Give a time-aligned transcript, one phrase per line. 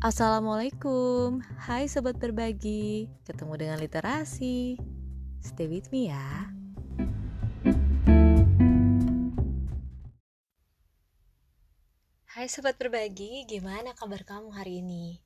[0.00, 4.80] Assalamualaikum, hai sobat berbagi, ketemu dengan literasi.
[5.44, 6.48] Stay with me ya.
[12.32, 15.20] Hai sobat berbagi, gimana kabar kamu hari ini?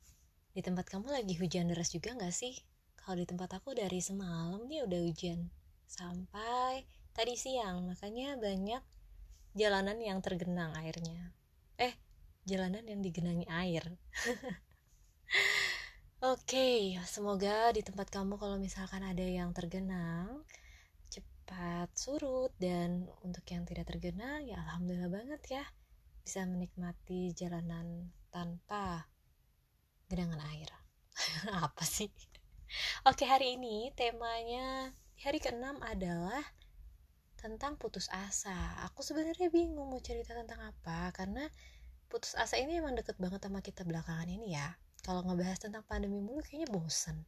[0.51, 2.59] Di tempat kamu lagi hujan deras juga gak sih?
[2.99, 5.55] Kalau di tempat aku dari semalam nih udah hujan
[5.87, 6.83] Sampai
[7.15, 8.83] tadi siang, makanya banyak
[9.55, 11.31] jalanan yang tergenang airnya
[11.79, 11.95] Eh,
[12.45, 13.85] jalanan yang digenangi air
[16.25, 20.41] Oke, okay, semoga di tempat kamu kalau misalkan ada yang tergenang
[21.13, 25.65] cepat surut dan untuk yang tidak tergenang ya alhamdulillah banget ya
[26.25, 29.05] bisa menikmati jalanan tanpa
[30.09, 30.73] genangan air.
[31.69, 32.09] Apa sih?
[33.05, 36.41] Oke, hari ini temanya hari ke-6 adalah
[37.37, 38.81] tentang putus asa.
[38.89, 41.45] Aku sebenarnya bingung mau cerita tentang apa karena
[42.09, 46.21] putus asa ini emang deket banget sama kita belakangan ini ya kalau ngebahas tentang pandemi
[46.21, 47.25] mulu kayaknya bosen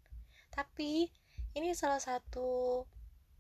[0.53, 1.11] tapi
[1.57, 2.83] ini salah satu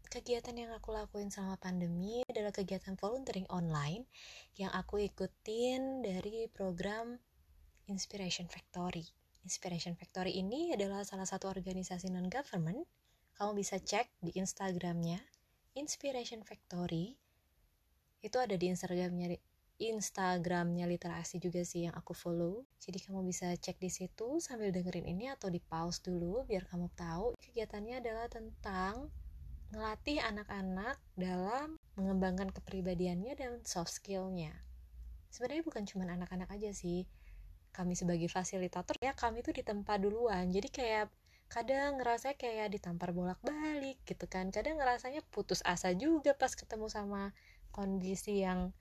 [0.08, 4.06] kegiatan yang aku lakuin selama pandemi adalah kegiatan volunteering online
[4.56, 7.18] yang aku ikutin dari program
[7.86, 9.06] Inspiration Factory.
[9.46, 12.82] Inspiration Factory ini adalah salah satu organisasi non-government.
[13.36, 15.20] Kamu bisa cek di Instagramnya
[15.76, 17.14] Inspiration Factory.
[18.24, 19.38] Itu ada di Instagramnya
[19.76, 22.64] Instagramnya literasi juga sih yang aku follow.
[22.80, 26.88] Jadi kamu bisa cek di situ sambil dengerin ini atau di pause dulu biar kamu
[26.96, 29.12] tahu kegiatannya adalah tentang
[29.76, 34.56] ngelatih anak-anak dalam mengembangkan kepribadiannya dan soft skillnya.
[35.28, 37.04] Sebenarnya bukan cuma anak-anak aja sih.
[37.76, 40.48] Kami sebagai fasilitator ya kami tuh ditempa duluan.
[40.48, 41.12] Jadi kayak
[41.52, 44.48] kadang ngerasa kayak ditampar bolak-balik gitu kan.
[44.48, 47.36] Kadang ngerasanya putus asa juga pas ketemu sama
[47.76, 48.72] kondisi yang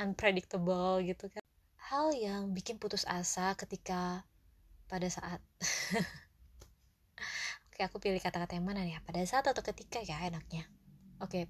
[0.00, 1.44] unpredictable gitu kan.
[1.76, 4.24] Hal yang bikin putus asa ketika
[4.88, 5.44] pada saat
[7.70, 9.04] oke aku pilih kata-kata yang mana ya?
[9.04, 10.64] Pada saat atau ketika ya enaknya.
[11.20, 11.46] Oke.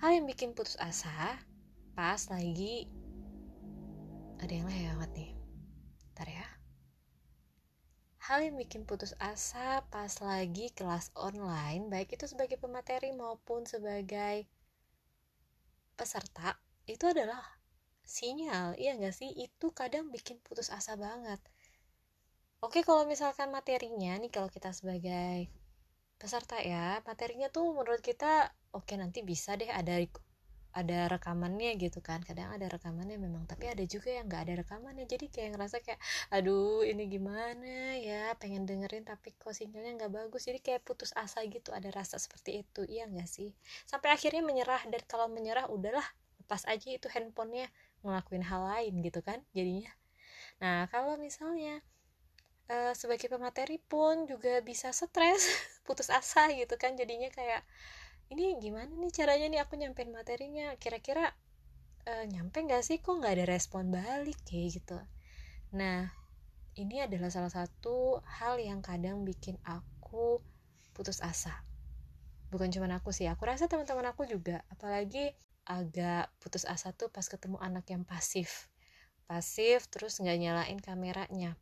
[0.00, 1.36] Hal yang bikin putus asa
[1.92, 2.88] pas lagi
[4.40, 5.36] ada yang lewat nih.
[6.16, 6.48] Ntar ya.
[8.24, 14.46] Hal yang bikin putus asa pas lagi kelas online baik itu sebagai pemateri maupun sebagai
[15.98, 16.56] peserta
[16.90, 17.40] itu adalah
[18.02, 19.30] sinyal iya gak sih?
[19.30, 21.38] Itu kadang bikin putus asa banget.
[22.60, 25.48] Oke kalau misalkan materinya nih kalau kita sebagai
[26.20, 29.96] peserta ya materinya tuh menurut kita oke nanti bisa deh ada
[30.70, 32.22] ada rekamannya gitu kan.
[32.22, 35.04] Kadang ada rekamannya memang tapi ada juga yang nggak ada rekamannya.
[35.08, 38.34] Jadi kayak ngerasa kayak aduh ini gimana ya?
[38.38, 40.46] Pengen dengerin tapi kok sinyalnya nggak bagus.
[40.46, 43.50] Jadi kayak putus asa gitu ada rasa seperti itu iya nggak sih?
[43.88, 46.06] Sampai akhirnya menyerah dan kalau menyerah udahlah
[46.50, 47.70] lepas aja itu handphonenya
[48.02, 49.86] ngelakuin hal lain gitu kan jadinya.
[50.58, 51.78] Nah kalau misalnya
[52.66, 55.46] uh, sebagai pemateri pun juga bisa stres
[55.86, 57.62] putus asa gitu kan jadinya kayak
[58.34, 60.74] ini gimana nih caranya nih aku nyampein materinya?
[60.82, 61.30] Kira-kira
[62.10, 62.98] uh, nyampe nggak sih?
[62.98, 64.42] Kok nggak ada respon balik?
[64.42, 64.98] Kayak gitu.
[65.78, 66.10] Nah
[66.74, 70.42] ini adalah salah satu hal yang kadang bikin aku
[70.98, 71.62] putus asa.
[72.50, 74.66] Bukan cuma aku sih aku rasa teman-teman aku juga.
[74.66, 75.30] Apalagi
[75.70, 78.66] agak putus asa tuh pas ketemu anak yang pasif.
[79.30, 81.54] Pasif terus nggak nyalain kameranya.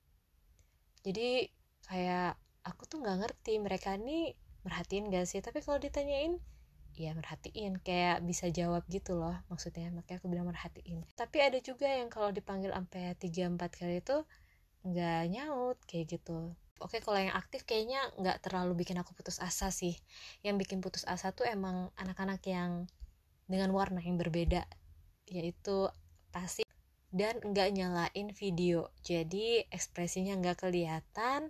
[1.04, 1.52] Jadi
[1.84, 4.32] kayak aku tuh nggak ngerti mereka nih
[4.64, 5.44] merhatiin gak sih?
[5.44, 6.40] Tapi kalau ditanyain
[6.96, 7.78] ya merhatiin.
[7.84, 9.92] Kayak bisa jawab gitu loh maksudnya.
[9.92, 11.04] Makanya aku bilang merhatiin.
[11.12, 14.24] Tapi ada juga yang kalau dipanggil sampai tiga empat kali itu
[14.88, 16.56] nggak nyaut kayak gitu.
[16.78, 19.98] Oke kalau yang aktif kayaknya nggak terlalu bikin aku putus asa sih.
[20.40, 22.86] Yang bikin putus asa tuh emang anak-anak yang
[23.48, 24.68] dengan warna yang berbeda
[25.28, 25.88] yaitu
[26.30, 26.68] pasif
[27.08, 28.92] dan nggak nyalain video.
[29.00, 31.48] Jadi ekspresinya nggak kelihatan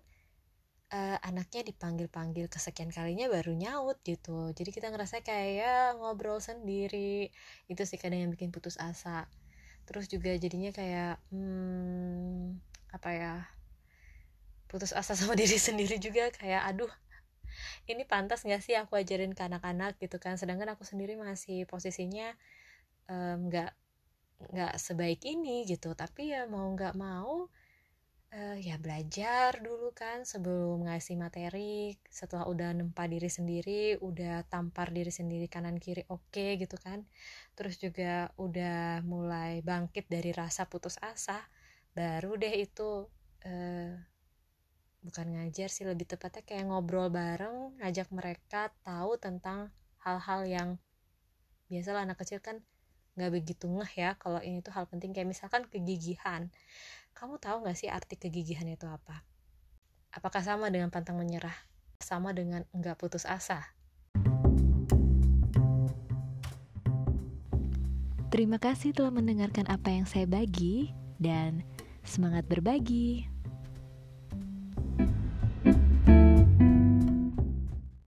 [0.94, 4.54] uh, anaknya dipanggil-panggil kesekian kalinya baru nyaut gitu.
[4.54, 7.34] Jadi kita ngerasa kayak ngobrol sendiri.
[7.66, 9.26] Itu sih kadang yang bikin putus asa.
[9.88, 12.60] Terus juga jadinya kayak hmm,
[12.94, 13.34] apa ya
[14.68, 16.30] putus asa sama diri sendiri juga.
[16.34, 16.92] Kayak aduh
[17.90, 20.36] ini pantas nggak sih aku ajarin ke anak-anak gitu kan?
[20.40, 22.34] Sedangkan aku sendiri masih posisinya
[23.48, 25.92] nggak um, nggak sebaik ini gitu.
[25.96, 27.48] Tapi ya mau nggak mau
[28.32, 31.96] uh, ya belajar dulu kan sebelum ngasih materi.
[32.08, 37.04] Setelah udah nempa diri sendiri udah tampar diri sendiri kanan kiri oke okay, gitu kan.
[37.56, 41.40] Terus juga udah mulai bangkit dari rasa putus asa
[41.96, 43.10] baru deh itu
[43.42, 43.92] uh,
[45.02, 49.70] bukan ngajar sih lebih tepatnya kayak ngobrol bareng ngajak mereka tahu tentang
[50.02, 50.68] hal-hal yang
[51.68, 52.64] biasalah anak kecil kan
[53.18, 55.10] nggak begitu ngeh ya kalau ini tuh hal penting.
[55.10, 56.54] Kayak misalkan kegigihan.
[57.18, 59.26] Kamu tahu nggak sih arti kegigihan itu apa?
[60.14, 61.54] Apakah sama dengan pantang menyerah?
[61.98, 63.74] Sama dengan nggak putus asa?
[68.30, 71.66] Terima kasih telah mendengarkan apa yang saya bagi dan
[72.06, 73.37] semangat berbagi.